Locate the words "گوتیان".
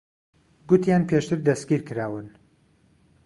0.69-1.03